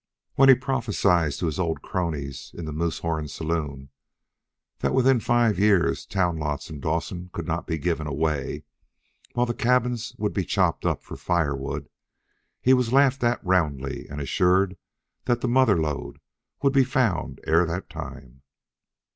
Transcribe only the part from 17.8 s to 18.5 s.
time.